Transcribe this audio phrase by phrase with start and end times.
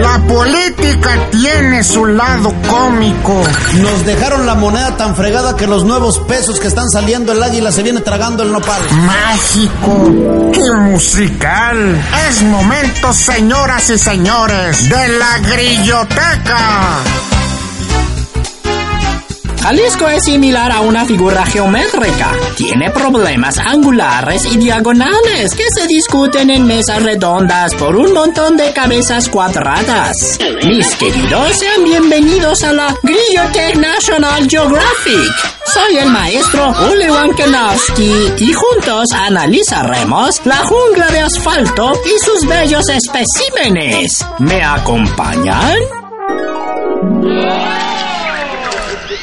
[0.00, 3.42] La política tiene su lado cómico.
[3.80, 7.72] Nos dejaron la moneda tan fregada que los nuevos pesos que están saliendo el águila
[7.72, 8.82] se viene tragando el nopal.
[8.92, 10.10] Mágico
[10.52, 12.04] y musical.
[12.28, 17.35] Es momento, señoras y señores, de la grilloteca.
[19.66, 22.30] Jalisco es similar a una figura geométrica.
[22.54, 28.72] Tiene problemas angulares y diagonales que se discuten en mesas redondas por un montón de
[28.72, 30.38] cabezas cuadradas.
[30.64, 35.32] Mis queridos, sean bienvenidos a la Grillotheque National Geographic.
[35.74, 42.88] Soy el maestro Uli Wankenowski y juntos analizaremos la jungla de asfalto y sus bellos
[42.88, 44.24] especímenes.
[44.38, 45.76] ¿Me acompañan?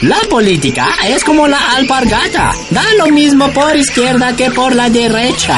[0.02, 5.58] La política es como la alpargata, da lo mismo por izquierda que por la derecha.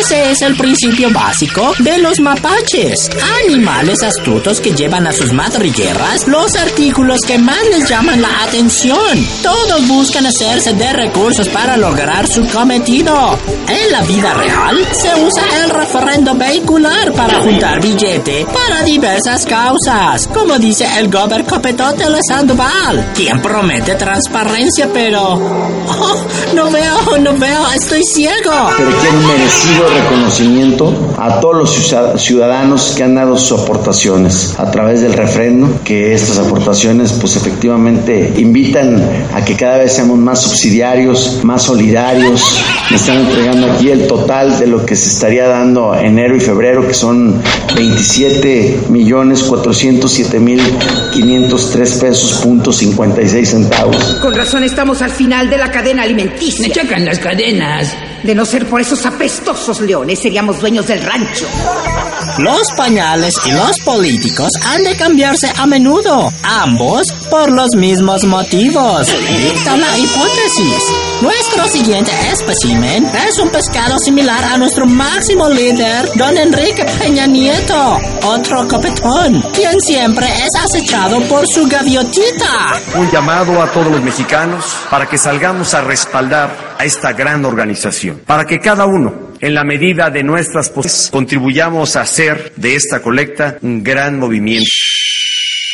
[0.00, 3.08] Ese es el principio básico de los mapaches,
[3.44, 9.26] animales astutos que llevan a sus madrigueras los artículos que más les llaman la atención.
[9.42, 13.38] Todos buscan hacerse de recursos para lograr su cometido.
[13.68, 20.26] En la vida real se usa el referendo vehicular para juntar billete para diversas causas,
[20.28, 27.60] como dice el gober Copetote Sandoval, quien promete transparencia, pero oh, no veo, no veo,
[27.74, 28.50] estoy ciego.
[28.76, 35.02] Pero quiero merecido reconocimiento a todos los ciudadanos que han dado sus aportaciones a través
[35.02, 39.02] del refrendo, que estas aportaciones pues efectivamente invitan
[39.34, 42.58] a que cada vez seamos más subsidiarios, más solidarios.
[42.90, 46.86] Me están entregando aquí el total de lo que se estaría dando enero y febrero,
[46.86, 47.40] que son
[47.74, 50.60] 27 millones 407 mil
[51.12, 54.02] 503 pesos punto 56 centavos.
[54.20, 56.66] Con razón estamos al final de la cadena alimenticia.
[56.66, 57.96] Me chacan las cadenas.
[58.22, 61.46] De no ser por esos apestosos leones, seríamos dueños del rancho.
[62.38, 69.06] Los pañales y los políticos han de cambiarse a menudo, ambos por los mismos motivos.
[69.06, 70.84] Dicta la hipótesis.
[71.20, 77.98] Nuestro siguiente espécimen es un pescado similar a nuestro máximo líder, don Enrique Peña Nieto,
[78.22, 82.80] otro copetón, quien siempre es acechado por su gaviotita.
[82.94, 88.07] Un llamado a todos los mexicanos para que salgamos a respaldar a esta gran organización,
[88.14, 93.00] para que cada uno en la medida de nuestras posibilidades, contribuyamos a hacer de esta
[93.00, 94.68] colecta un gran movimiento.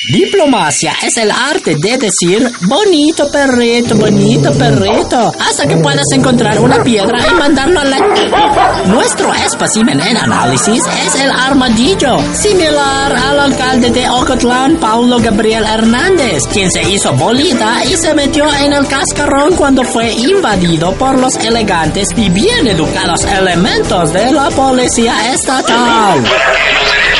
[0.06, 6.82] Diplomacia es el arte de decir bonito perrito, bonito perrito, hasta que puedas encontrar una
[6.84, 7.96] piedra y mandarlo a la...
[8.86, 16.42] Nuestro espécimen en análisis es el armadillo, similar al alcalde de Ocotlán, Paulo Gabriel Hernández,
[16.52, 21.34] quien se hizo bolita y se metió en el cascarón cuando fue invadido por los
[21.36, 26.22] elegantes y bien educados elementos de la policía estatal.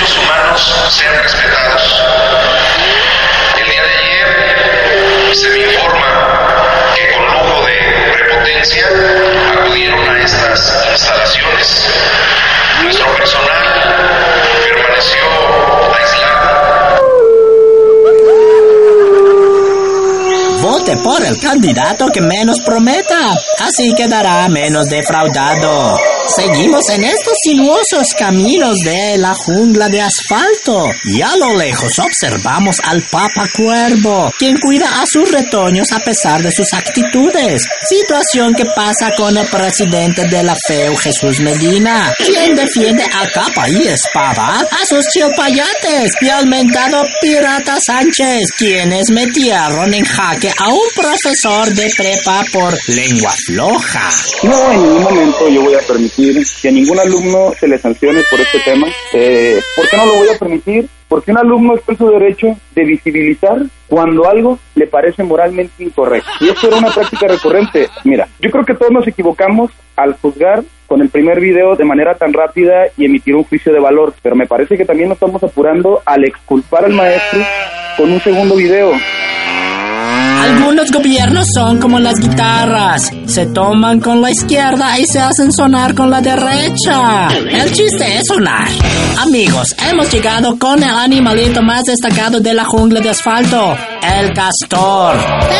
[21.54, 25.96] candidato que menos prometa, así quedará menos defraudado.
[26.34, 32.76] Seguimos en estos sinuosos caminos de la jungla de asfalto y a lo lejos observamos
[32.82, 37.62] al Papa Cuervo, quien cuida a sus retoños a pesar de sus actitudes.
[37.88, 43.68] Situación que pasa con el presidente de la FEU, Jesús Medina, quien defiende a capa
[43.68, 50.68] y espada a sus chilpayates y al mentado Pirata Sánchez, quienes metieron en jaque a
[50.70, 54.08] un profesor de prepa por lengua floja.
[54.44, 58.22] No, en ningún momento yo voy a permitir que a ningún alumno se le sancione
[58.30, 58.86] por este tema.
[59.12, 60.88] Eh, ¿Por qué no lo voy a permitir?
[61.06, 66.30] Porque un alumno está en su derecho de visibilizar cuando algo le parece moralmente incorrecto.
[66.40, 67.90] Y esto era una práctica recurrente.
[68.04, 72.14] Mira, yo creo que todos nos equivocamos al juzgar con el primer video de manera
[72.14, 75.42] tan rápida y emitir un juicio de valor, pero me parece que también nos estamos
[75.42, 77.40] apurando al exculpar al maestro
[77.98, 78.92] con un segundo video.
[80.44, 83.10] Algunos gobiernos son como las guitarras.
[83.26, 87.28] Se toman con la izquierda y se hacen sonar con la derecha.
[87.28, 88.68] El chiste es sonar.
[89.18, 93.76] Amigos, hemos llegado con el animalito más destacado de la jungla de asfalto.
[94.20, 95.16] El castor.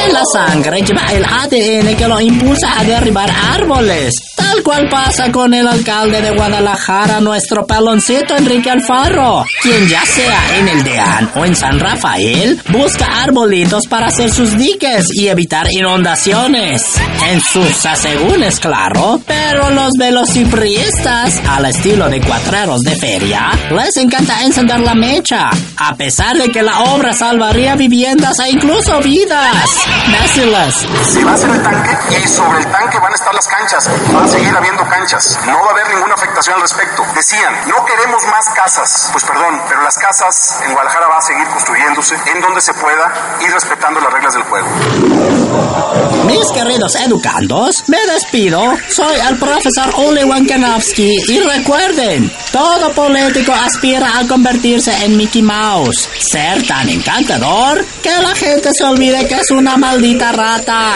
[0.06, 4.14] En la sangre lleva el ADN que lo impulsa a derribar árboles.
[4.36, 10.58] Tal cual pasa con el alcalde de Guadalajara, nuestro paloncito Enrique Alfaro, quien ya sea
[10.58, 15.66] en el Deán o en San Rafael, busca arbolitos para hacer sus diques y evitar
[15.70, 16.82] inundaciones.
[17.30, 24.44] En sus asegúnes, claro, pero los velocipristas, al estilo de cuatreros de feria, les encanta
[24.44, 29.86] encender la mecha, a pesar de que la obra salvaría viviendas e incluso vidas.
[30.10, 30.86] Déciles.
[31.02, 33.88] Si va a ser el tanque y sobre el tanque van a estar las canchas,
[34.14, 37.02] va a seguir habiendo canchas, no va a haber ninguna afectación al respecto.
[37.14, 41.46] Decían, no queremos más casas, pues perdón, pero las casas en Guadalajara va a seguir
[41.48, 44.68] construyéndose en donde se pueda y respetando las reglas del juego.
[46.26, 48.74] Mis queridos educandos, me despido.
[48.88, 56.08] Soy el profesor Uli Wankanowski y recuerden, todo político aspira a convertirse en Mickey Mouse,
[56.18, 60.94] ser tan encantador que la gente se olvide que es una maldita rata.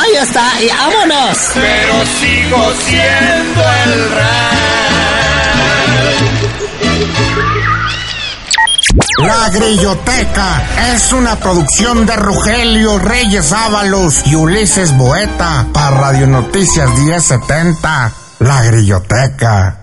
[0.00, 1.38] Ahí está, y vámonos.
[1.54, 4.10] Pero sigo siendo el
[9.18, 16.88] La Grilloteca es una producción de Rogelio Reyes Ábalos y Ulises Boeta para Radio Noticias
[16.90, 18.12] 1070.
[18.38, 19.79] La Grilloteca.